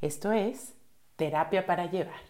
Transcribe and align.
Esto 0.00 0.32
es 0.32 0.72
Terapia 1.16 1.66
para 1.66 1.84
Llevar, 1.84 2.22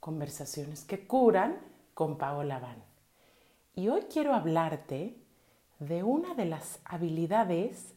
conversaciones 0.00 0.84
que 0.84 1.06
curan 1.06 1.56
con 1.94 2.18
Paola 2.18 2.58
Van. 2.58 2.76
Y 3.74 3.88
hoy 3.88 4.02
quiero 4.12 4.34
hablarte 4.34 5.16
de 5.78 6.02
una 6.02 6.34
de 6.34 6.44
las 6.44 6.78
habilidades 6.84 7.94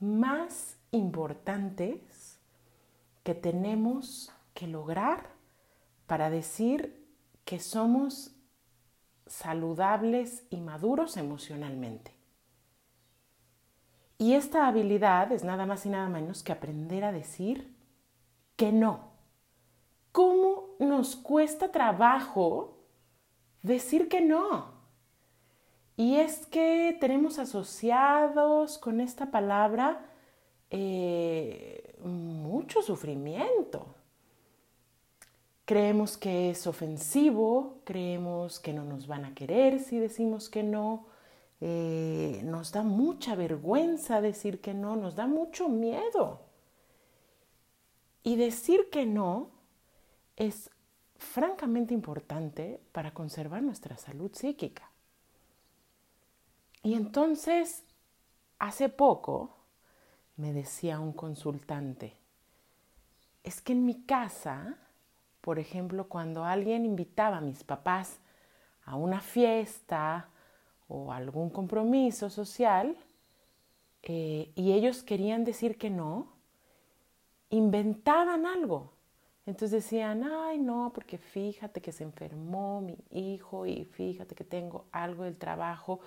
más 0.00 0.78
importantes 0.90 2.40
que 3.22 3.36
tenemos 3.36 4.32
que 4.52 4.66
lograr 4.66 5.28
para 6.08 6.28
decir 6.28 7.06
que 7.44 7.60
somos 7.60 8.32
saludables 9.28 10.42
y 10.50 10.60
maduros 10.60 11.16
emocionalmente. 11.16 12.12
Y 14.18 14.32
esta 14.34 14.66
habilidad 14.66 15.30
es 15.30 15.44
nada 15.44 15.66
más 15.66 15.86
y 15.86 15.90
nada 15.90 16.08
menos 16.08 16.42
que 16.42 16.50
aprender 16.50 17.04
a 17.04 17.12
decir 17.12 17.75
que 18.56 18.72
no. 18.72 19.12
¿Cómo 20.12 20.76
nos 20.78 21.14
cuesta 21.14 21.70
trabajo 21.70 22.78
decir 23.62 24.08
que 24.08 24.20
no? 24.20 24.76
Y 25.96 26.16
es 26.16 26.46
que 26.46 26.96
tenemos 27.00 27.38
asociados 27.38 28.78
con 28.78 29.00
esta 29.00 29.30
palabra 29.30 30.06
eh, 30.70 31.96
mucho 32.02 32.82
sufrimiento. 32.82 33.86
Creemos 35.64 36.16
que 36.16 36.50
es 36.50 36.66
ofensivo, 36.66 37.80
creemos 37.84 38.60
que 38.60 38.72
no 38.72 38.84
nos 38.84 39.06
van 39.06 39.24
a 39.24 39.34
querer 39.34 39.80
si 39.80 39.98
decimos 39.98 40.48
que 40.48 40.62
no, 40.62 41.06
eh, 41.60 42.40
nos 42.44 42.72
da 42.72 42.82
mucha 42.82 43.34
vergüenza 43.34 44.20
decir 44.20 44.60
que 44.60 44.74
no, 44.74 44.96
nos 44.96 45.16
da 45.16 45.26
mucho 45.26 45.68
miedo. 45.68 46.46
Y 48.26 48.34
decir 48.34 48.90
que 48.90 49.06
no 49.06 49.52
es 50.34 50.68
francamente 51.14 51.94
importante 51.94 52.80
para 52.90 53.14
conservar 53.14 53.62
nuestra 53.62 53.96
salud 53.96 54.32
psíquica. 54.34 54.90
Y 56.82 56.94
entonces, 56.94 57.84
hace 58.58 58.88
poco, 58.88 59.56
me 60.34 60.52
decía 60.52 60.98
un 60.98 61.12
consultante, 61.12 62.16
es 63.44 63.60
que 63.60 63.74
en 63.74 63.86
mi 63.86 64.02
casa, 64.02 64.76
por 65.40 65.60
ejemplo, 65.60 66.08
cuando 66.08 66.44
alguien 66.44 66.84
invitaba 66.84 67.36
a 67.36 67.40
mis 67.40 67.62
papás 67.62 68.18
a 68.86 68.96
una 68.96 69.20
fiesta 69.20 70.30
o 70.88 71.12
algún 71.12 71.50
compromiso 71.50 72.28
social 72.28 72.96
eh, 74.02 74.50
y 74.56 74.72
ellos 74.72 75.04
querían 75.04 75.44
decir 75.44 75.78
que 75.78 75.90
no, 75.90 76.35
inventaban 77.50 78.46
algo. 78.46 78.92
Entonces 79.46 79.84
decían, 79.84 80.24
ay 80.24 80.58
no, 80.58 80.90
porque 80.92 81.18
fíjate 81.18 81.80
que 81.80 81.92
se 81.92 82.02
enfermó 82.02 82.80
mi 82.80 82.98
hijo 83.10 83.64
y 83.66 83.84
fíjate 83.84 84.34
que 84.34 84.44
tengo 84.44 84.86
algo 84.90 85.22
del 85.22 85.36
trabajo. 85.36 86.00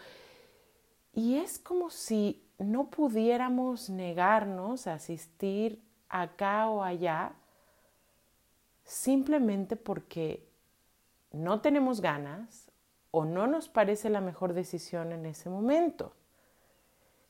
Y 1.14 1.38
es 1.38 1.58
como 1.58 1.90
si 1.90 2.44
no 2.58 2.90
pudiéramos 2.90 3.90
negarnos 3.90 4.88
a 4.88 4.96
asistir 4.96 5.82
acá 6.10 6.70
o 6.70 6.84
allá 6.84 7.34
simplemente 8.84 9.76
porque 9.76 10.46
no 11.32 11.62
tenemos 11.62 12.02
ganas 12.02 12.70
o 13.12 13.24
no 13.24 13.48
nos 13.48 13.70
parece 13.70 14.10
la 14.10 14.20
mejor 14.20 14.54
decisión 14.54 15.14
en 15.14 15.26
ese 15.26 15.50
momento. 15.50 16.14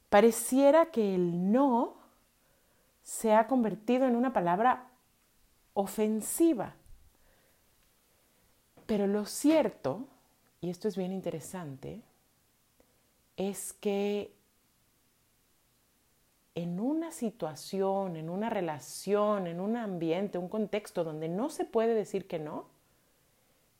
Pareciera 0.09 0.87
que 0.87 1.13
el 1.13 1.51
no 1.51 1.98
se 3.09 3.33
ha 3.33 3.47
convertido 3.47 4.05
en 4.05 4.15
una 4.15 4.33
palabra 4.33 4.91
ofensiva. 5.73 6.75
Pero 8.85 9.07
lo 9.07 9.25
cierto, 9.25 10.05
y 10.61 10.69
esto 10.69 10.87
es 10.87 10.95
bien 10.95 11.11
interesante, 11.11 12.03
es 13.35 13.73
que 13.73 14.35
en 16.53 16.79
una 16.79 17.11
situación, 17.11 18.15
en 18.15 18.29
una 18.29 18.51
relación, 18.51 19.47
en 19.47 19.59
un 19.59 19.75
ambiente, 19.75 20.37
un 20.37 20.47
contexto 20.47 21.03
donde 21.03 21.29
no 21.29 21.49
se 21.49 21.65
puede 21.65 21.95
decir 21.95 22.27
que 22.27 22.37
no, 22.37 22.67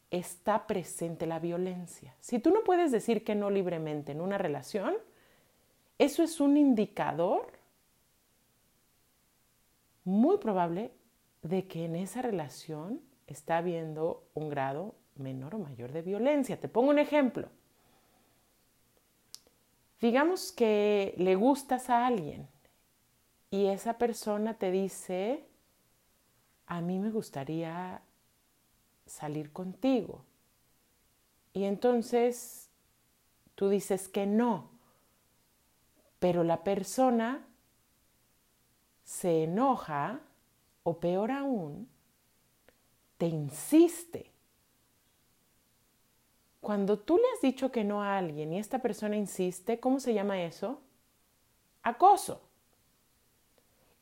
está 0.10 0.66
presente 0.66 1.28
la 1.28 1.38
violencia. 1.38 2.16
Si 2.20 2.40
tú 2.40 2.50
no 2.50 2.64
puedes 2.64 2.92
decir 2.92 3.24
que 3.24 3.36
no 3.36 3.52
libremente 3.52 4.12
en 4.12 4.22
una 4.22 4.40
relación, 4.40 4.96
eso 6.00 6.24
es 6.24 6.40
un 6.40 6.58
indicador 6.58 7.59
muy 10.04 10.38
probable 10.38 10.92
de 11.42 11.68
que 11.68 11.86
en 11.86 11.96
esa 11.96 12.22
relación 12.22 13.02
está 13.28 13.58
habiendo 13.58 14.28
un 14.34 14.50
grado 14.50 14.96
menor 15.16 15.56
o 15.56 15.60
mayor 15.60 15.92
de 15.92 16.02
violencia. 16.02 16.60
Te 16.60 16.68
pongo 16.68 16.90
un 16.90 17.00
ejemplo. 17.00 17.50
Digamos 20.02 20.52
que 20.52 21.14
le 21.18 21.36
gustas 21.36 21.90
a 21.90 22.08
alguien 22.08 22.48
y 23.52 23.66
esa 23.66 23.98
persona 23.98 24.54
te 24.54 24.72
dice, 24.72 25.46
a 26.68 26.82
mí 26.82 27.00
me 27.00 27.12
gustaría 27.12 28.02
salir 29.06 29.52
contigo. 29.52 30.24
Y 31.52 31.66
entonces 31.66 32.70
tú 33.56 33.70
dices 33.70 34.08
que 34.08 34.26
no, 34.26 34.70
pero 36.20 36.44
la 36.44 36.64
persona 36.64 37.46
se 39.10 39.46
enoja 39.46 40.20
o 40.84 41.00
peor 41.00 41.32
aún, 41.32 41.90
te 43.18 43.26
insiste. 43.26 44.32
Cuando 46.62 47.00
tú 47.00 47.18
le 47.18 47.24
has 47.34 47.42
dicho 47.42 47.72
que 47.72 47.84
no 47.84 48.04
a 48.04 48.20
alguien 48.20 48.54
y 48.54 48.60
esta 48.60 48.78
persona 48.78 49.16
insiste, 49.16 49.80
¿cómo 49.80 50.00
se 50.00 50.14
llama 50.14 50.44
eso? 50.44 50.80
Acoso. 51.82 52.44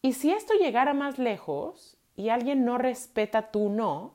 Y 0.02 0.12
si 0.12 0.30
esto 0.30 0.54
llegara 0.56 0.94
más 0.94 1.18
lejos 1.18 1.96
y 2.18 2.28
alguien 2.28 2.66
no 2.66 2.78
respeta 2.78 3.50
tu 3.50 3.70
no, 3.70 4.14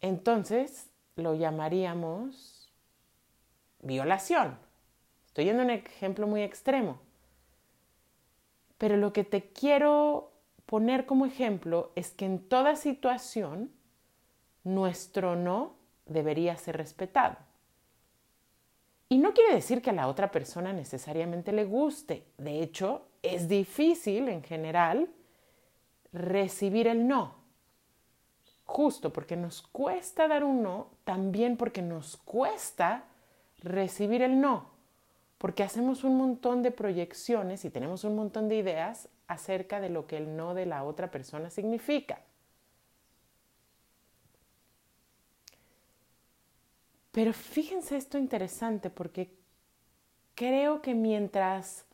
entonces 0.00 0.88
lo 1.16 1.34
llamaríamos 1.34 2.72
violación. 3.80 4.56
Estoy 5.26 5.46
yendo 5.46 5.64
un 5.64 5.70
ejemplo 5.70 6.28
muy 6.28 6.42
extremo. 6.42 7.07
Pero 8.78 8.96
lo 8.96 9.12
que 9.12 9.24
te 9.24 9.52
quiero 9.52 10.32
poner 10.66 11.06
como 11.06 11.26
ejemplo 11.26 11.92
es 11.94 12.10
que 12.10 12.24
en 12.24 12.48
toda 12.48 12.76
situación 12.76 13.70
nuestro 14.64 15.36
no 15.36 15.74
debería 16.06 16.56
ser 16.56 16.76
respetado. 16.76 17.36
Y 19.08 19.18
no 19.18 19.32
quiere 19.32 19.54
decir 19.54 19.82
que 19.82 19.90
a 19.90 19.94
la 19.94 20.08
otra 20.08 20.30
persona 20.30 20.72
necesariamente 20.72 21.52
le 21.52 21.64
guste. 21.64 22.24
De 22.36 22.62
hecho, 22.62 23.06
es 23.22 23.48
difícil 23.48 24.28
en 24.28 24.42
general 24.42 25.08
recibir 26.12 26.86
el 26.86 27.06
no 27.06 27.38
justo 28.68 29.10
porque 29.14 29.34
nos 29.34 29.62
cuesta 29.62 30.28
dar 30.28 30.44
un 30.44 30.62
no, 30.62 30.90
también 31.04 31.56
porque 31.56 31.80
nos 31.80 32.18
cuesta 32.18 33.04
recibir 33.62 34.20
el 34.20 34.40
no, 34.40 34.66
porque 35.38 35.62
hacemos 35.62 36.02
un 36.02 36.16
montón 36.16 36.62
de 36.62 36.72
proyecciones 36.72 37.64
y 37.64 37.70
tenemos 37.70 38.02
un 38.04 38.16
montón 38.16 38.48
de 38.48 38.56
ideas 38.56 39.08
acerca 39.28 39.80
de 39.80 39.88
lo 39.88 40.06
que 40.06 40.16
el 40.16 40.36
no 40.36 40.54
de 40.54 40.66
la 40.66 40.82
otra 40.82 41.10
persona 41.10 41.48
significa. 41.48 42.20
Pero 47.12 47.32
fíjense 47.32 47.96
esto 47.96 48.18
interesante 48.18 48.90
porque 48.90 49.30
creo 50.34 50.82
que 50.82 50.94
mientras 50.94 51.84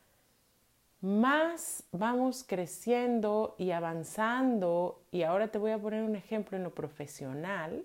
más 1.00 1.84
vamos 1.92 2.44
creciendo 2.44 3.54
y 3.58 3.72
avanzando, 3.72 5.02
y 5.10 5.22
ahora 5.22 5.48
te 5.48 5.58
voy 5.58 5.70
a 5.70 5.78
poner 5.78 6.02
un 6.02 6.16
ejemplo 6.16 6.56
en 6.56 6.64
lo 6.64 6.74
profesional, 6.74 7.84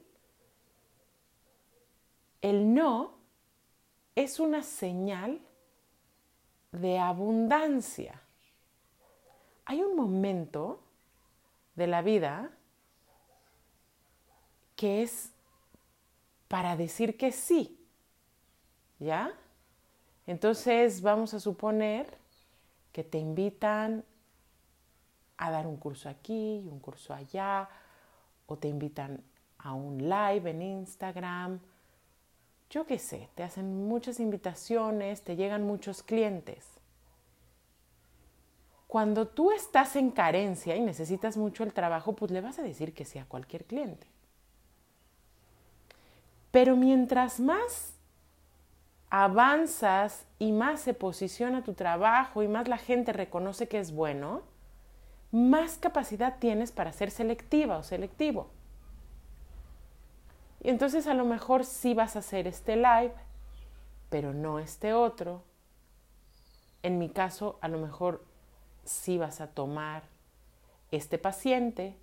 el 2.42 2.74
no 2.74 3.14
es 4.16 4.40
una 4.40 4.64
señal 4.64 5.42
de 6.72 7.00
abundancia. 7.00 8.22
Hay 9.66 9.82
un 9.82 9.96
momento 9.96 10.82
de 11.76 11.88
la 11.88 12.02
vida 12.02 12.52
que 14.76 15.04
es 15.04 15.32
para 16.48 16.76
decir 16.76 17.18
que 17.18 17.32
sí, 17.32 17.80
¿ya? 19.00 19.34
Entonces 20.26 21.02
vamos 21.02 21.34
a 21.34 21.40
suponer 21.40 22.18
que 22.92 23.04
te 23.04 23.18
invitan 23.18 24.04
a 25.38 25.52
dar 25.52 25.68
un 25.68 25.78
curso 25.78 26.10
aquí 26.10 26.68
un 26.70 26.80
curso 26.80 27.14
allá, 27.14 27.70
o 28.46 28.58
te 28.58 28.68
invitan 28.68 29.24
a 29.60 29.74
un 29.74 29.98
live 29.98 30.50
en 30.50 30.62
Instagram. 30.62 31.60
Yo 32.70 32.86
qué 32.86 33.00
sé, 33.00 33.30
te 33.36 33.44
hacen 33.44 33.88
muchas 33.88 34.20
invitaciones, 34.20 35.24
te 35.24 35.36
llegan 35.36 35.66
muchos 35.66 36.04
clientes. 36.04 36.66
Cuando 38.88 39.28
tú 39.28 39.52
estás 39.52 39.96
en 39.96 40.12
carencia 40.12 40.76
y 40.76 40.82
necesitas 40.82 41.38
mucho 41.38 41.64
el 41.64 41.74
trabajo, 41.74 42.14
pues 42.14 42.32
le 42.32 42.42
vas 42.42 42.60
a 42.60 42.64
decir 42.64 42.94
que 42.94 43.06
sí 43.06 43.20
a 43.20 43.26
cualquier 43.26 43.66
cliente. 43.66 44.08
Pero 46.52 46.76
mientras 46.76 47.40
más 47.40 47.94
avanzas 49.10 50.26
y 50.38 50.52
más 50.52 50.82
se 50.82 50.94
posiciona 50.94 51.64
tu 51.64 51.74
trabajo 51.74 52.44
y 52.44 52.48
más 52.48 52.68
la 52.68 52.78
gente 52.78 53.14
reconoce 53.14 53.68
que 53.68 53.80
es 53.80 53.92
bueno, 53.92 54.44
más 55.32 55.78
capacidad 55.78 56.38
tienes 56.40 56.72
para 56.72 56.92
ser 56.92 57.12
selectiva 57.12 57.78
o 57.78 57.84
selectivo. 57.84 58.50
Y 60.62 60.70
entonces 60.70 61.08
a 61.08 61.14
lo 61.14 61.26
mejor 61.26 61.66
sí 61.66 61.94
vas 61.94 62.16
a 62.16 62.20
hacer 62.20 62.48
este 62.48 62.76
live, 62.76 63.14
pero 64.10 64.34
no 64.34 64.60
este 64.60 64.94
otro. 64.94 65.44
En 66.84 66.98
mi 66.98 67.10
caso, 67.10 67.58
a 67.62 67.68
lo 67.68 67.80
mejor 67.80 68.26
sí 68.84 69.18
vas 69.18 69.42
a 69.42 69.48
tomar 69.48 70.04
este 70.92 71.18
paciente, 71.18 71.96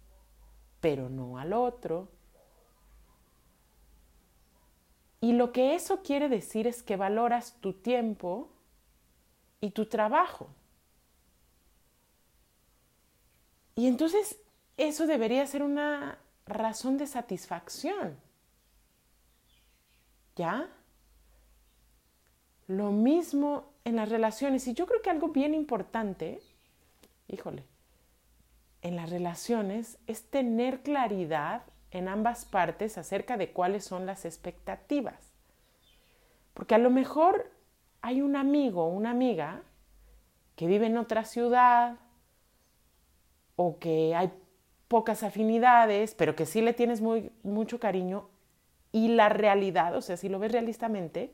pero 0.80 1.08
no 1.08 1.38
al 1.38 1.52
otro. 1.52 2.08
Y 5.20 5.32
lo 5.32 5.52
que 5.52 5.74
eso 5.74 6.02
quiere 6.02 6.28
decir 6.28 6.66
es 6.66 6.82
que 6.82 6.96
valoras 6.96 7.56
tu 7.60 7.72
tiempo 7.72 8.48
y 9.60 9.70
tu 9.70 9.86
trabajo. 9.86 10.48
Y 13.74 13.88
entonces 13.88 14.38
eso 14.76 15.06
debería 15.06 15.46
ser 15.46 15.62
una 15.62 16.18
razón 16.46 16.96
de 16.96 17.06
satisfacción. 17.06 18.25
¿Ya? 20.36 20.68
Lo 22.68 22.92
mismo 22.92 23.72
en 23.84 23.96
las 23.96 24.08
relaciones. 24.08 24.66
Y 24.68 24.74
yo 24.74 24.86
creo 24.86 25.02
que 25.02 25.10
algo 25.10 25.28
bien 25.28 25.54
importante, 25.54 26.40
híjole, 27.28 27.64
en 28.82 28.96
las 28.96 29.10
relaciones 29.10 29.98
es 30.06 30.28
tener 30.30 30.82
claridad 30.82 31.62
en 31.90 32.08
ambas 32.08 32.44
partes 32.44 32.98
acerca 32.98 33.36
de 33.36 33.52
cuáles 33.52 33.84
son 33.84 34.06
las 34.06 34.24
expectativas. 34.24 35.32
Porque 36.54 36.74
a 36.74 36.78
lo 36.78 36.90
mejor 36.90 37.50
hay 38.02 38.22
un 38.22 38.36
amigo 38.36 38.84
o 38.84 38.88
una 38.88 39.10
amiga 39.10 39.62
que 40.54 40.66
vive 40.66 40.86
en 40.86 40.98
otra 40.98 41.24
ciudad 41.24 41.96
o 43.56 43.78
que 43.78 44.14
hay 44.14 44.32
pocas 44.88 45.22
afinidades, 45.22 46.14
pero 46.14 46.36
que 46.36 46.46
sí 46.46 46.60
le 46.60 46.72
tienes 46.72 47.00
muy, 47.00 47.32
mucho 47.42 47.80
cariño 47.80 48.28
y 48.96 49.08
la 49.08 49.28
realidad, 49.28 49.94
o 49.94 50.00
sea, 50.00 50.16
si 50.16 50.30
lo 50.30 50.38
ves 50.38 50.52
realistamente, 50.52 51.30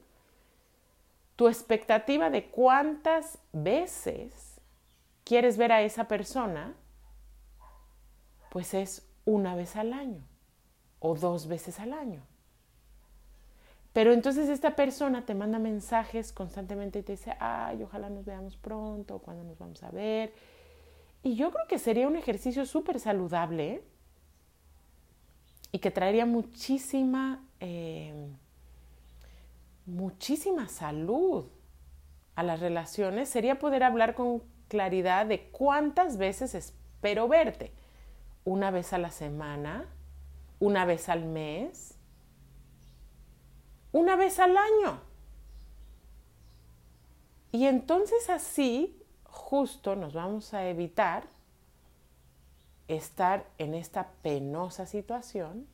tu 1.37 1.47
expectativa 1.47 2.29
de 2.29 2.47
cuántas 2.47 3.39
veces 3.53 4.61
quieres 5.23 5.57
ver 5.57 5.71
a 5.71 5.83
esa 5.83 6.09
persona, 6.09 6.75
pues 8.51 8.75
es 8.75 9.07
una 9.25 9.55
vez 9.55 9.77
al 9.77 9.93
año 9.93 10.25
o 10.99 11.15
dos 11.15 11.47
veces 11.47 11.79
al 11.79 11.93
año. 11.93 12.23
Pero 13.93 14.13
entonces 14.13 14.49
esta 14.49 14.75
persona 14.75 15.25
te 15.25 15.37
manda 15.37 15.61
mensajes 15.61 16.33
constantemente 16.33 16.99
y 16.99 17.03
te 17.03 17.13
dice, 17.13 17.37
ay, 17.39 17.81
ojalá 17.85 18.11
nos 18.11 18.25
veamos 18.25 18.57
pronto, 18.57 19.21
cuando 19.21 19.45
nos 19.45 19.57
vamos 19.61 19.85
a 19.85 19.91
ver. 19.93 20.35
Y 21.23 21.37
yo 21.37 21.53
creo 21.53 21.69
que 21.69 21.79
sería 21.79 22.09
un 22.09 22.17
ejercicio 22.17 22.67
súper 22.67 22.99
saludable 22.99 23.85
y 25.73 25.79
que 25.79 25.91
traería 25.91 26.27
muchísima, 26.27 27.43
eh, 27.65 28.13
muchísima 29.87 30.69
salud 30.69 31.47
a 32.35 32.43
las 32.43 32.59
relaciones. 32.59 33.29
Sería 33.29 33.61
poder 33.61 33.85
hablar 33.85 34.17
con 34.17 34.43
claridad 34.67 35.27
de 35.27 35.49
cuántas 35.51 36.17
veces 36.17 36.57
espero 36.57 37.29
verte. 37.29 37.73
Una 38.45 38.73
vez 38.73 38.93
a 38.93 38.99
la 38.99 39.13
semana, 39.13 39.87
una 40.59 40.85
vez 40.85 41.09
al 41.09 41.25
mes, 41.25 41.95
una 43.93 44.17
vez 44.17 44.41
al 44.41 44.57
año. 44.57 45.01
Y 47.53 47.67
entonces 47.67 48.29
así 48.29 49.01
justo 49.23 49.95
nos 49.95 50.15
vamos 50.15 50.53
a 50.53 50.69
evitar 50.69 51.29
estar 52.89 53.47
en 53.59 53.75
esta 53.75 54.09
penosa 54.23 54.85
situación, 54.85 55.69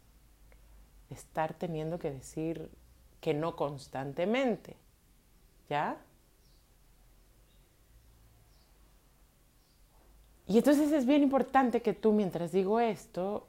estar 1.10 1.54
teniendo 1.54 1.98
que 1.98 2.10
decir 2.10 2.70
que 3.20 3.34
no 3.34 3.56
constantemente. 3.56 4.76
¿Ya? 5.68 5.96
Y 10.46 10.56
entonces 10.56 10.92
es 10.92 11.04
bien 11.04 11.22
importante 11.22 11.82
que 11.82 11.92
tú 11.92 12.12
mientras 12.12 12.52
digo 12.52 12.80
esto, 12.80 13.46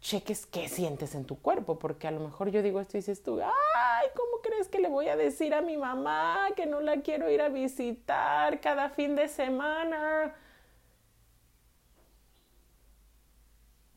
cheques 0.00 0.46
qué 0.46 0.68
sientes 0.68 1.14
en 1.14 1.24
tu 1.24 1.38
cuerpo, 1.38 1.78
porque 1.78 2.08
a 2.08 2.10
lo 2.10 2.20
mejor 2.20 2.50
yo 2.50 2.60
digo 2.60 2.80
esto 2.80 2.96
y 2.96 3.00
dices 3.00 3.22
tú, 3.22 3.40
ay, 3.40 4.08
¿cómo 4.16 4.42
crees 4.42 4.68
que 4.68 4.80
le 4.80 4.88
voy 4.88 5.08
a 5.08 5.16
decir 5.16 5.54
a 5.54 5.62
mi 5.62 5.76
mamá 5.76 6.48
que 6.56 6.66
no 6.66 6.80
la 6.80 7.02
quiero 7.02 7.30
ir 7.30 7.40
a 7.40 7.48
visitar 7.48 8.60
cada 8.60 8.90
fin 8.90 9.14
de 9.14 9.28
semana? 9.28 10.34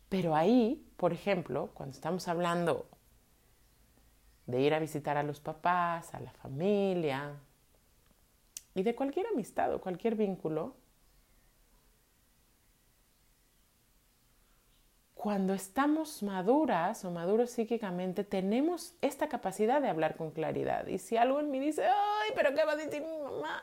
Pero 0.09 0.35
ahí, 0.35 0.85
por 0.97 1.13
ejemplo, 1.13 1.69
cuando 1.73 1.93
estamos 1.93 2.27
hablando 2.27 2.87
de 4.45 4.61
ir 4.61 4.73
a 4.73 4.79
visitar 4.79 5.17
a 5.17 5.23
los 5.23 5.39
papás, 5.41 6.13
a 6.13 6.19
la 6.19 6.31
familia 6.31 7.33
y 8.73 8.83
de 8.83 8.95
cualquier 8.95 9.27
amistad 9.27 9.73
o 9.73 9.81
cualquier 9.81 10.15
vínculo, 10.15 10.75
cuando 15.13 15.53
estamos 15.53 16.23
maduras 16.23 17.03
o 17.03 17.11
maduros 17.11 17.49
psíquicamente, 17.49 18.23
tenemos 18.23 18.95
esta 19.01 19.27
capacidad 19.27 19.81
de 19.81 19.89
hablar 19.89 20.15
con 20.15 20.31
claridad. 20.31 20.87
Y 20.87 20.99
si 20.99 21.17
algo 21.17 21.41
en 21.41 21.51
mí 21.51 21.59
dice, 21.59 21.85
ay, 21.85 22.31
pero 22.33 22.55
¿qué 22.55 22.63
va 22.63 22.73
a 22.73 22.75
decir 22.77 23.01
mi 23.01 23.17
mamá? 23.17 23.61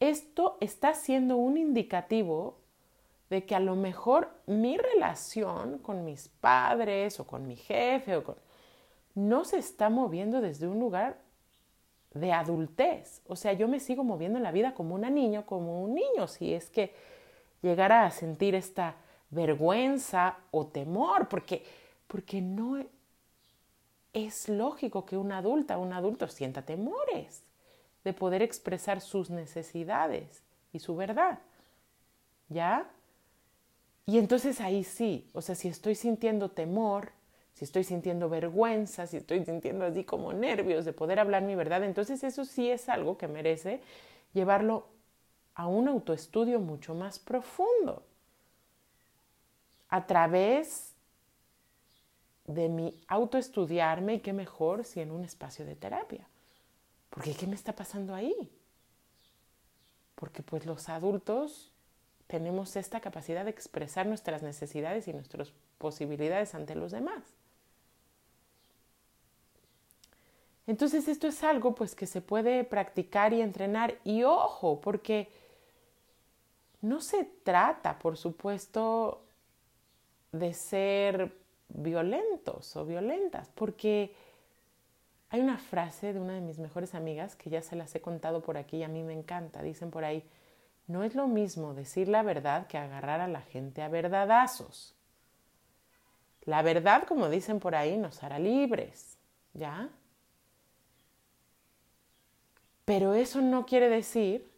Esto 0.00 0.56
está 0.60 0.94
siendo 0.94 1.36
un 1.36 1.58
indicativo 1.58 2.60
de 3.30 3.44
que 3.44 3.54
a 3.54 3.60
lo 3.60 3.76
mejor 3.76 4.30
mi 4.46 4.76
relación 4.78 5.78
con 5.78 6.04
mis 6.04 6.28
padres 6.28 7.20
o 7.20 7.26
con 7.26 7.46
mi 7.46 7.56
jefe 7.56 8.16
o 8.16 8.24
con... 8.24 8.36
no 9.14 9.44
se 9.44 9.58
está 9.58 9.90
moviendo 9.90 10.40
desde 10.40 10.66
un 10.66 10.78
lugar 10.78 11.18
de 12.14 12.32
adultez. 12.32 13.20
O 13.26 13.36
sea, 13.36 13.52
yo 13.52 13.68
me 13.68 13.80
sigo 13.80 14.04
moviendo 14.04 14.38
en 14.38 14.44
la 14.44 14.52
vida 14.52 14.74
como 14.74 14.94
una 14.94 15.10
niña, 15.10 15.44
como 15.44 15.82
un 15.82 15.94
niño, 15.94 16.26
si 16.26 16.54
es 16.54 16.70
que 16.70 16.94
llegara 17.62 18.06
a 18.06 18.10
sentir 18.10 18.54
esta 18.54 18.96
vergüenza 19.30 20.38
o 20.50 20.66
temor, 20.66 21.28
porque, 21.28 21.64
porque 22.06 22.40
no 22.40 22.82
es 24.12 24.48
lógico 24.48 25.04
que 25.04 25.16
una 25.16 25.38
adulta, 25.38 25.78
un 25.78 25.92
adulto 25.92 26.28
sienta 26.28 26.62
temores 26.62 27.44
de 28.04 28.12
poder 28.12 28.42
expresar 28.42 29.00
sus 29.00 29.28
necesidades 29.28 30.42
y 30.72 30.78
su 30.78 30.96
verdad. 30.96 31.40
¿Ya? 32.48 32.90
Y 34.08 34.16
entonces 34.16 34.62
ahí 34.62 34.84
sí, 34.84 35.28
o 35.34 35.42
sea, 35.42 35.54
si 35.54 35.68
estoy 35.68 35.94
sintiendo 35.94 36.50
temor, 36.50 37.12
si 37.52 37.66
estoy 37.66 37.84
sintiendo 37.84 38.30
vergüenza, 38.30 39.06
si 39.06 39.18
estoy 39.18 39.44
sintiendo 39.44 39.84
así 39.84 40.02
como 40.02 40.32
nervios 40.32 40.86
de 40.86 40.94
poder 40.94 41.20
hablar 41.20 41.42
mi 41.42 41.54
verdad, 41.54 41.84
entonces 41.84 42.24
eso 42.24 42.46
sí 42.46 42.70
es 42.70 42.88
algo 42.88 43.18
que 43.18 43.28
merece 43.28 43.82
llevarlo 44.32 44.86
a 45.54 45.66
un 45.66 45.88
autoestudio 45.88 46.58
mucho 46.58 46.94
más 46.94 47.18
profundo 47.18 48.02
a 49.90 50.06
través 50.06 50.94
de 52.46 52.70
mi 52.70 52.98
autoestudiarme 53.08 54.14
y 54.14 54.20
qué 54.20 54.32
mejor 54.32 54.86
si 54.86 55.02
en 55.02 55.10
un 55.10 55.22
espacio 55.22 55.66
de 55.66 55.76
terapia. 55.76 56.26
Porque 57.10 57.34
¿qué 57.34 57.46
me 57.46 57.56
está 57.56 57.74
pasando 57.74 58.14
ahí? 58.14 58.50
Porque 60.14 60.42
pues 60.42 60.64
los 60.64 60.88
adultos 60.88 61.74
tenemos 62.28 62.76
esta 62.76 63.00
capacidad 63.00 63.44
de 63.44 63.50
expresar 63.50 64.06
nuestras 64.06 64.42
necesidades 64.42 65.08
y 65.08 65.12
nuestras 65.12 65.52
posibilidades 65.78 66.54
ante 66.54 66.76
los 66.76 66.92
demás. 66.92 67.24
Entonces 70.68 71.08
esto 71.08 71.26
es 71.26 71.42
algo 71.42 71.74
pues 71.74 71.94
que 71.94 72.06
se 72.06 72.20
puede 72.20 72.62
practicar 72.62 73.32
y 73.32 73.40
entrenar 73.40 73.96
y 74.04 74.22
ojo, 74.22 74.80
porque 74.80 75.28
no 76.82 77.00
se 77.00 77.24
trata, 77.24 77.98
por 77.98 78.18
supuesto, 78.18 79.22
de 80.30 80.52
ser 80.52 81.32
violentos 81.70 82.76
o 82.76 82.84
violentas, 82.84 83.50
porque 83.54 84.14
hay 85.30 85.40
una 85.40 85.56
frase 85.56 86.12
de 86.12 86.20
una 86.20 86.34
de 86.34 86.42
mis 86.42 86.58
mejores 86.58 86.94
amigas 86.94 87.34
que 87.34 87.48
ya 87.48 87.62
se 87.62 87.74
las 87.74 87.94
he 87.94 88.02
contado 88.02 88.42
por 88.42 88.58
aquí 88.58 88.78
y 88.78 88.82
a 88.82 88.88
mí 88.88 89.02
me 89.02 89.14
encanta. 89.14 89.62
Dicen 89.62 89.90
por 89.90 90.04
ahí, 90.04 90.22
no 90.88 91.04
es 91.04 91.14
lo 91.14 91.28
mismo 91.28 91.74
decir 91.74 92.08
la 92.08 92.22
verdad 92.22 92.66
que 92.66 92.78
agarrar 92.78 93.20
a 93.20 93.28
la 93.28 93.42
gente 93.42 93.82
a 93.82 93.88
verdadazos. 93.88 94.96
La 96.42 96.62
verdad, 96.62 97.04
como 97.04 97.28
dicen 97.28 97.60
por 97.60 97.74
ahí, 97.74 97.98
nos 97.98 98.22
hará 98.24 98.38
libres, 98.38 99.18
¿ya? 99.52 99.90
Pero 102.86 103.12
eso 103.12 103.42
no 103.42 103.66
quiere 103.66 103.90
decir 103.90 104.50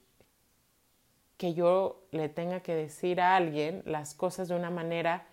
que 1.36 1.52
yo 1.52 2.06
le 2.12 2.28
tenga 2.28 2.60
que 2.60 2.76
decir 2.76 3.20
a 3.20 3.34
alguien 3.34 3.82
las 3.84 4.14
cosas 4.14 4.46
de 4.46 4.54
una 4.54 4.70
manera 4.70 5.26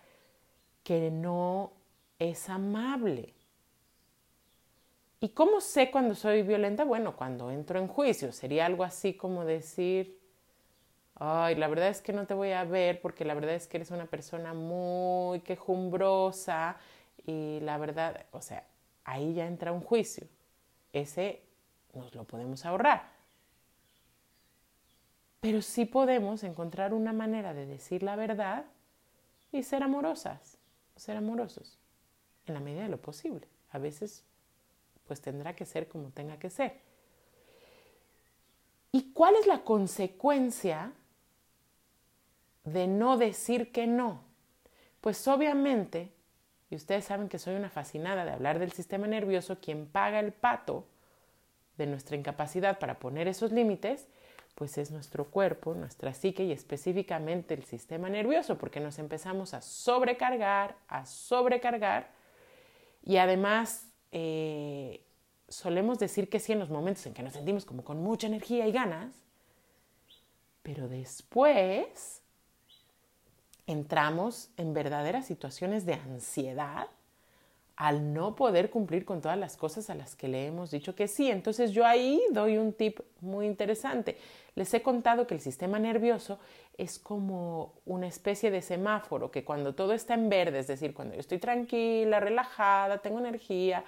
que 0.83 1.11
no 1.11 1.73
es 2.17 2.49
amable. 2.49 3.35
¿Y 5.19 5.29
cómo 5.29 5.61
sé 5.61 5.91
cuando 5.91 6.15
soy 6.15 6.41
violenta? 6.41 6.85
Bueno, 6.85 7.15
cuando 7.15 7.51
entro 7.51 7.77
en 7.77 7.87
juicio. 7.87 8.31
Sería 8.31 8.65
algo 8.65 8.83
así 8.83 9.13
como 9.13 9.45
decir, 9.45 10.16
ay, 11.19 11.55
la 11.55 11.67
verdad 11.67 11.89
es 11.89 12.01
que 12.01 12.13
no 12.13 12.25
te 12.25 12.33
voy 12.33 12.51
a 12.51 12.63
ver 12.63 13.01
porque 13.01 13.25
la 13.25 13.33
verdad 13.33 13.55
es 13.55 13.67
que 13.67 13.77
eres 13.77 13.91
una 13.91 14.05
persona 14.05 14.53
muy 14.53 15.39
quejumbrosa 15.41 16.77
y 17.25 17.59
la 17.61 17.77
verdad, 17.77 18.25
o 18.31 18.41
sea, 18.41 18.65
ahí 19.03 19.33
ya 19.33 19.47
entra 19.47 19.71
un 19.71 19.81
juicio. 19.81 20.27
Ese 20.93 21.41
nos 21.93 22.13
lo 22.15 22.23
podemos 22.23 22.65
ahorrar. 22.65 23.17
Pero 25.39 25.61
sí 25.61 25.85
podemos 25.85 26.43
encontrar 26.43 26.93
una 26.93 27.13
manera 27.13 27.53
de 27.53 27.65
decir 27.65 28.03
la 28.03 28.15
verdad 28.15 28.65
y 29.51 29.63
ser 29.63 29.83
amorosas, 29.83 30.57
ser 30.95 31.17
amorosos, 31.17 31.79
en 32.45 32.53
la 32.53 32.59
medida 32.59 32.83
de 32.83 32.89
lo 32.89 33.01
posible. 33.01 33.47
A 33.71 33.77
veces, 33.77 34.23
pues 35.07 35.21
tendrá 35.21 35.55
que 35.55 35.65
ser 35.65 35.87
como 35.87 36.09
tenga 36.09 36.37
que 36.37 36.49
ser. 36.49 36.79
¿Y 38.91 39.11
cuál 39.13 39.35
es 39.35 39.47
la 39.47 39.63
consecuencia 39.63 40.93
de 42.67 42.87
no 42.87 43.17
decir 43.17 43.71
que 43.71 43.87
no? 43.87 44.21
Pues 45.01 45.27
obviamente, 45.27 46.11
y 46.69 46.75
ustedes 46.75 47.05
saben 47.05 47.29
que 47.29 47.39
soy 47.39 47.55
una 47.55 47.69
fascinada 47.69 48.25
de 48.25 48.31
hablar 48.31 48.59
del 48.59 48.71
sistema 48.71 49.07
nervioso, 49.07 49.59
quien 49.59 49.87
paga 49.87 50.19
el 50.19 50.33
pato 50.33 50.85
de 51.77 51.85
nuestra 51.85 52.17
incapacidad 52.17 52.79
para 52.79 52.99
poner 52.99 53.27
esos 53.27 53.51
límites, 53.51 54.07
pues 54.55 54.77
es 54.77 54.91
nuestro 54.91 55.25
cuerpo, 55.25 55.75
nuestra 55.75 56.13
psique 56.13 56.43
y 56.43 56.51
específicamente 56.51 57.53
el 57.53 57.63
sistema 57.63 58.09
nervioso, 58.09 58.57
porque 58.57 58.79
nos 58.79 58.97
empezamos 58.97 59.53
a 59.53 59.61
sobrecargar, 59.61 60.75
a 60.87 61.05
sobrecargar 61.05 62.09
y 63.03 63.17
además 63.17 63.87
eh, 64.11 65.05
solemos 65.47 65.99
decir 65.99 66.29
que 66.29 66.39
sí 66.39 66.53
en 66.53 66.59
los 66.59 66.69
momentos 66.69 67.05
en 67.05 67.13
que 67.13 67.23
nos 67.23 67.33
sentimos 67.33 67.65
como 67.65 67.83
con 67.83 68.01
mucha 68.01 68.27
energía 68.27 68.67
y 68.67 68.71
ganas, 68.71 69.15
pero 70.63 70.87
después 70.89 72.23
entramos 73.67 74.49
en 74.57 74.73
verdaderas 74.73 75.27
situaciones 75.27 75.85
de 75.85 75.93
ansiedad 75.93 76.87
al 77.75 78.11
no 78.11 78.35
poder 78.35 78.71
cumplir 78.71 79.05
con 79.05 79.21
todas 79.21 79.37
las 79.37 79.55
cosas 79.55 79.91
a 79.91 79.95
las 79.95 80.15
que 80.15 80.27
le 80.27 80.47
hemos 80.47 80.71
dicho 80.71 80.95
que 80.95 81.07
sí. 81.07 81.29
Entonces 81.29 81.71
yo 81.71 81.85
ahí 81.85 82.19
doy 82.31 82.57
un 82.57 82.73
tip 82.73 82.99
muy 83.21 83.45
interesante. 83.45 84.17
Les 84.55 84.73
he 84.73 84.81
contado 84.81 85.27
que 85.27 85.35
el 85.35 85.41
sistema 85.41 85.77
nervioso 85.77 86.39
es 86.75 86.97
como 86.97 87.73
una 87.85 88.07
especie 88.07 88.49
de 88.49 88.63
semáforo, 88.63 89.29
que 89.29 89.45
cuando 89.45 89.75
todo 89.75 89.93
está 89.93 90.15
en 90.15 90.27
verde, 90.27 90.57
es 90.57 90.67
decir, 90.67 90.95
cuando 90.95 91.13
yo 91.13 91.19
estoy 91.19 91.37
tranquila, 91.37 92.19
relajada, 92.19 92.97
tengo 92.97 93.19
energía, 93.19 93.83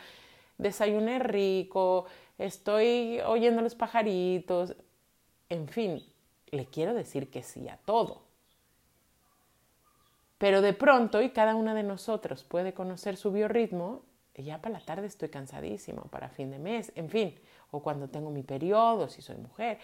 desayuné 0.60 1.18
rico, 1.18 2.06
estoy 2.38 3.20
oyendo 3.26 3.64
los 3.64 3.74
pajaritos, 3.74 4.76
en 5.50 5.68
fin, 5.68 6.04
le 6.52 6.68
quiero 6.68 6.94
decir 6.94 7.32
que 7.32 7.42
sí 7.42 7.68
a 7.68 7.78
todo. 7.78 8.29
Pero 10.40 10.62
de 10.62 10.74
pronto, 10.74 11.22
y 11.22 11.32
cada 11.32 11.54
una 11.54 11.76
de 11.76 11.84
nosotros 11.84 12.46
puede 12.46 12.74
conocer 12.74 13.18
su 13.18 13.32
biorritmo, 13.32 14.04
ya 14.36 14.62
para 14.62 14.80
la 14.80 14.86
tarde 14.86 15.06
estoy 15.06 15.28
cansadísimo, 15.28 16.04
para 16.04 16.30
fin 16.30 16.50
de 16.50 16.60
mes, 16.60 16.94
en 16.96 17.10
fin, 17.10 17.36
o 17.72 17.84
cuando 17.84 18.08
tengo 18.08 18.32
mi 18.32 18.42
periodo, 18.42 19.10
si 19.10 19.22
soy 19.22 19.36
mujer, 19.36 19.80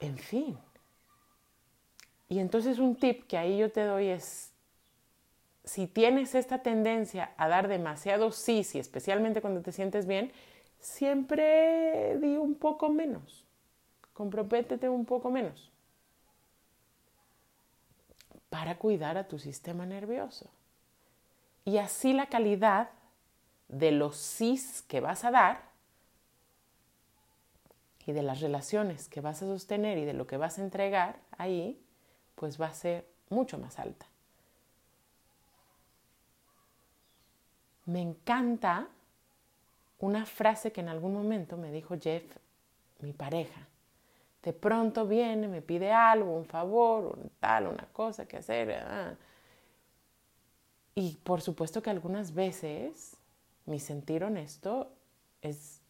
en 0.00 0.18
fin. 0.18 0.58
Y 2.28 2.40
entonces 2.40 2.80
un 2.80 2.96
tip 2.96 3.28
que 3.28 3.38
ahí 3.38 3.56
yo 3.56 3.70
te 3.70 3.82
doy 3.82 4.08
es, 4.08 4.50
si 5.62 5.86
tienes 5.86 6.34
esta 6.34 6.58
tendencia 6.58 7.34
a 7.36 7.46
dar 7.46 7.68
demasiado 7.68 8.32
sí, 8.32 8.64
sí, 8.64 8.80
especialmente 8.80 9.40
cuando 9.40 9.62
te 9.62 9.70
sientes 9.70 10.06
bien, 10.06 10.32
siempre 10.80 12.18
di 12.18 12.36
un 12.36 12.56
poco 12.56 12.88
menos, 12.88 13.44
comprométete 14.12 14.88
un 14.88 15.04
poco 15.04 15.30
menos 15.30 15.70
para 18.56 18.78
cuidar 18.78 19.18
a 19.18 19.28
tu 19.28 19.38
sistema 19.38 19.84
nervioso. 19.84 20.48
Y 21.66 21.76
así 21.76 22.14
la 22.14 22.30
calidad 22.30 22.88
de 23.68 23.90
los 23.90 24.16
sís 24.16 24.80
que 24.88 25.00
vas 25.00 25.24
a 25.24 25.30
dar 25.30 25.60
y 28.06 28.12
de 28.12 28.22
las 28.22 28.40
relaciones 28.40 29.10
que 29.10 29.20
vas 29.20 29.42
a 29.42 29.46
sostener 29.46 29.98
y 29.98 30.06
de 30.06 30.14
lo 30.14 30.26
que 30.26 30.38
vas 30.38 30.58
a 30.58 30.62
entregar 30.62 31.20
ahí, 31.36 31.78
pues 32.34 32.58
va 32.58 32.68
a 32.68 32.72
ser 32.72 33.06
mucho 33.28 33.58
más 33.58 33.78
alta. 33.78 34.06
Me 37.84 38.00
encanta 38.00 38.88
una 39.98 40.24
frase 40.24 40.72
que 40.72 40.80
en 40.80 40.88
algún 40.88 41.12
momento 41.12 41.58
me 41.58 41.70
dijo 41.70 41.96
Jeff, 42.00 42.24
mi 43.00 43.12
pareja 43.12 43.68
de 44.42 44.52
pronto 44.52 45.06
viene, 45.06 45.48
me 45.48 45.62
pide 45.62 45.92
algo, 45.92 46.36
un 46.36 46.44
favor, 46.44 47.18
un 47.18 47.30
tal, 47.40 47.66
una 47.66 47.86
cosa 47.92 48.26
que 48.26 48.36
hacer. 48.36 48.72
Ah. 48.72 49.14
Y 50.94 51.16
por 51.24 51.40
supuesto 51.40 51.82
que 51.82 51.90
algunas 51.90 52.32
veces 52.32 53.16
mi 53.66 53.78
sentir 53.78 54.24
honesto 54.24 54.92
es 55.42 55.82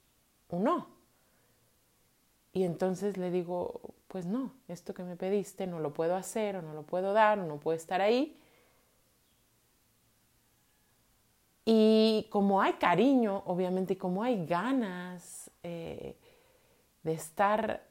un 0.49 0.65
no. 0.65 0.89
Y 2.53 2.65
entonces 2.65 3.19
le 3.19 3.31
digo, 3.31 3.81
pues 4.09 4.25
no, 4.25 4.53
esto 4.67 4.95
que 4.95 5.03
me 5.03 5.17
pediste 5.17 5.67
no 5.67 5.79
lo 5.79 5.93
puedo 5.93 6.17
hacer 6.17 6.57
o 6.57 6.63
no 6.63 6.73
lo 6.73 6.83
puedo 6.83 7.13
dar 7.13 7.39
o 7.39 7.47
no 7.47 7.59
puedo 7.59 7.77
estar 7.77 8.01
ahí. 8.01 8.41
Y 11.67 12.27
como 12.31 12.63
hay 12.63 12.75
cariño, 12.75 13.43
obviamente, 13.45 13.95
y 13.95 13.97
como 13.97 14.23
hay 14.23 14.47
ganas 14.47 15.51
eh, 15.63 16.17
de 17.03 17.13
estar 17.13 17.85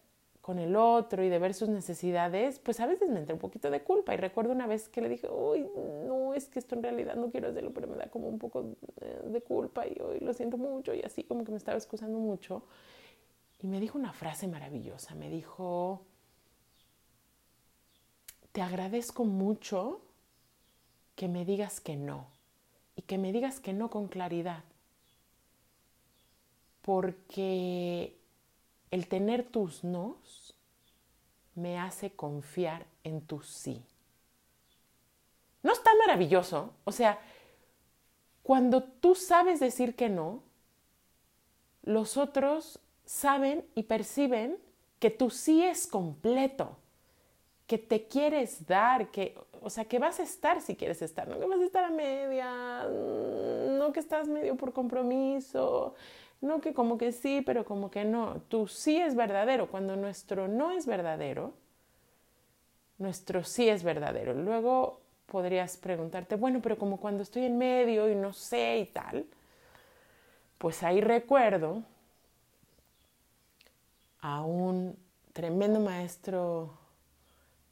con 0.45 0.59
el 0.59 0.75
otro 0.75 1.23
y 1.23 1.29
de 1.29 1.39
ver 1.39 1.55
sus 1.55 1.69
necesidades, 1.69 2.59
pues 2.59 2.79
a 2.79 2.85
veces 2.85 3.09
me 3.09 3.17
entra 3.17 3.33
un 3.33 3.39
poquito 3.39 3.71
de 3.71 3.81
culpa. 3.81 4.13
Y 4.13 4.17
recuerdo 4.17 4.51
una 4.51 4.67
vez 4.67 4.87
que 4.89 5.01
le 5.01 5.09
dije, 5.09 5.27
uy, 5.27 5.67
no, 6.05 6.35
es 6.35 6.49
que 6.49 6.59
esto 6.59 6.75
en 6.75 6.83
realidad 6.83 7.15
no 7.15 7.31
quiero 7.31 7.47
hacerlo, 7.47 7.71
pero 7.73 7.87
me 7.87 7.95
da 7.97 8.11
como 8.11 8.27
un 8.27 8.37
poco 8.37 8.75
de 9.23 9.41
culpa 9.41 9.87
y 9.87 9.99
hoy 9.99 10.19
lo 10.19 10.35
siento 10.35 10.57
mucho 10.57 10.93
y 10.93 11.01
así 11.01 11.23
como 11.23 11.43
que 11.43 11.51
me 11.51 11.57
estaba 11.57 11.79
excusando 11.79 12.19
mucho. 12.19 12.61
Y 13.59 13.65
me 13.65 13.79
dijo 13.79 13.97
una 13.97 14.13
frase 14.13 14.47
maravillosa, 14.47 15.15
me 15.15 15.31
dijo, 15.31 16.03
te 18.51 18.61
agradezco 18.61 19.25
mucho 19.25 20.01
que 21.15 21.27
me 21.27 21.43
digas 21.43 21.81
que 21.81 21.95
no 21.95 22.27
y 22.95 23.01
que 23.01 23.17
me 23.17 23.31
digas 23.31 23.59
que 23.59 23.73
no 23.73 23.89
con 23.89 24.07
claridad, 24.09 24.63
porque 26.83 28.15
el 28.91 29.07
tener 29.07 29.43
tus 29.43 29.83
nos 29.83 30.55
me 31.55 31.79
hace 31.79 32.11
confiar 32.11 32.85
en 33.03 33.21
tu 33.21 33.41
sí. 33.41 33.83
¿No 35.63 35.71
está 35.71 35.91
maravilloso? 36.05 36.73
O 36.83 36.91
sea, 36.91 37.19
cuando 38.43 38.83
tú 38.83 39.15
sabes 39.15 39.59
decir 39.59 39.95
que 39.95 40.09
no, 40.09 40.43
los 41.81 42.17
otros 42.17 42.79
saben 43.05 43.65
y 43.73 43.83
perciben 43.83 44.57
que 44.99 45.09
tu 45.09 45.29
sí 45.29 45.63
es 45.63 45.87
completo, 45.87 46.77
que 47.67 47.77
te 47.77 48.07
quieres 48.07 48.67
dar, 48.67 49.09
que, 49.09 49.35
o 49.61 49.69
sea, 49.69 49.85
que 49.85 49.97
vas 49.97 50.19
a 50.19 50.23
estar 50.23 50.61
si 50.61 50.75
quieres 50.75 51.01
estar, 51.01 51.27
no 51.27 51.39
que 51.39 51.45
vas 51.45 51.59
a 51.59 51.65
estar 51.65 51.83
a 51.83 51.89
media, 51.89 52.87
no 52.87 53.91
que 53.91 53.99
estás 53.99 54.27
medio 54.27 54.55
por 54.55 54.73
compromiso, 54.73 55.95
no 56.41 56.61
que 56.61 56.73
como 56.73 56.97
que 56.97 57.11
sí, 57.11 57.41
pero 57.45 57.65
como 57.65 57.91
que 57.91 58.05
no. 58.05 58.41
Tu 58.49 58.67
sí 58.67 58.97
es 58.99 59.15
verdadero. 59.15 59.67
Cuando 59.69 59.95
nuestro 59.95 60.47
no 60.47 60.71
es 60.71 60.85
verdadero, 60.85 61.53
nuestro 62.97 63.43
sí 63.43 63.69
es 63.69 63.83
verdadero. 63.83 64.33
Luego 64.33 65.01
podrías 65.25 65.77
preguntarte, 65.77 66.35
bueno, 66.35 66.61
pero 66.61 66.77
como 66.77 66.97
cuando 66.97 67.23
estoy 67.23 67.45
en 67.45 67.57
medio 67.57 68.09
y 68.09 68.15
no 68.15 68.33
sé 68.33 68.79
y 68.79 68.85
tal, 68.85 69.25
pues 70.57 70.83
ahí 70.83 71.01
recuerdo 71.01 71.83
a 74.21 74.41
un 74.43 74.97
tremendo 75.33 75.79
maestro 75.79 76.77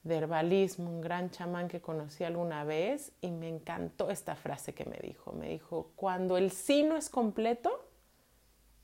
de 0.03 0.17
herbalismo, 0.17 0.89
un 0.89 1.01
gran 1.01 1.31
chamán 1.31 1.69
que 1.69 1.79
conocí 1.79 2.23
alguna 2.23 2.65
vez 2.65 3.13
y 3.21 3.31
me 3.31 3.47
encantó 3.47 4.09
esta 4.09 4.35
frase 4.35 4.73
que 4.73 4.85
me 4.85 4.97
dijo. 4.97 5.31
Me 5.31 5.49
dijo, 5.49 5.91
cuando 5.95 6.37
el 6.37 6.51
sí 6.51 6.83
no 6.83 6.97
es 6.97 7.09
completo, 7.09 7.85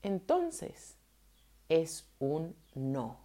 entonces 0.02 0.96
es 1.68 2.06
un 2.18 2.54
no. 2.74 3.18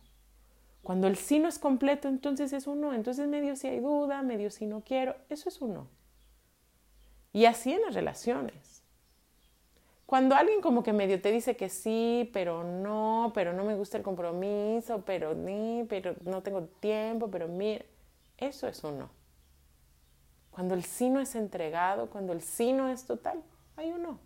Cuando 0.84 1.08
el 1.08 1.16
sí 1.16 1.40
no 1.40 1.48
es 1.48 1.58
completo, 1.58 2.08
entonces 2.08 2.54
es 2.54 2.68
un 2.68 2.82
no. 2.82 2.94
Entonces 2.94 3.28
medio 3.28 3.56
si 3.56 3.68
hay 3.68 3.80
duda, 3.80 4.22
medio 4.22 4.52
si 4.52 4.66
no 4.66 4.82
quiero, 4.82 5.16
eso 5.30 5.50
es 5.50 5.62
un 5.62 5.74
no. 5.74 5.88
Y 7.34 7.46
así 7.46 7.74
en 7.74 7.82
las 7.82 7.96
relaciones. 7.96 8.84
Cuando 10.06 10.36
alguien 10.36 10.62
como 10.62 10.84
que 10.84 10.94
medio 10.94 11.20
te 11.20 11.32
dice 11.32 11.58
que 11.58 11.70
sí, 11.70 12.30
pero 12.32 12.64
no, 12.64 13.32
pero 13.34 13.54
no 13.54 13.64
me 13.64 13.76
gusta 13.76 13.98
el 13.98 14.04
compromiso, 14.04 15.04
pero 15.04 15.34
ni, 15.34 15.84
pero 15.90 16.16
no 16.24 16.44
tengo 16.44 16.62
tiempo, 16.80 17.32
pero 17.32 17.48
mira, 17.48 17.84
eso 18.38 18.68
es 18.68 18.84
un 18.84 19.00
no. 19.00 19.10
Cuando 20.52 20.76
el 20.76 20.84
sí 20.84 21.10
no 21.10 21.20
es 21.20 21.34
entregado, 21.34 22.10
cuando 22.12 22.32
el 22.32 22.42
sí 22.42 22.72
no 22.72 22.88
es 22.88 23.06
total, 23.06 23.42
hay 23.76 23.92
un 23.92 24.04
no. 24.04 24.20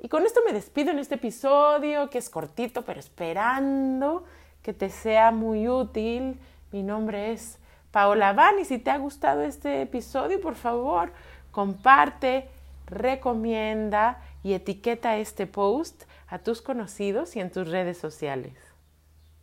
Y 0.00 0.08
con 0.08 0.24
esto 0.24 0.40
me 0.46 0.52
despido 0.52 0.92
en 0.92 1.00
este 1.00 1.16
episodio, 1.16 2.08
que 2.08 2.18
es 2.18 2.30
cortito, 2.30 2.82
pero 2.82 3.00
esperando 3.00 4.24
que 4.62 4.72
te 4.72 4.90
sea 4.90 5.32
muy 5.32 5.68
útil. 5.68 6.38
Mi 6.70 6.84
nombre 6.84 7.32
es 7.32 7.58
Paola 7.90 8.32
Van 8.32 8.60
y 8.60 8.64
si 8.64 8.78
te 8.78 8.90
ha 8.90 8.98
gustado 8.98 9.42
este 9.42 9.82
episodio, 9.82 10.40
por 10.40 10.54
favor, 10.54 11.12
comparte, 11.50 12.48
recomienda 12.86 14.22
y 14.44 14.52
etiqueta 14.52 15.16
este 15.16 15.48
post 15.48 16.04
a 16.28 16.38
tus 16.38 16.62
conocidos 16.62 17.34
y 17.34 17.40
en 17.40 17.50
tus 17.50 17.68
redes 17.68 17.98
sociales. 17.98 18.67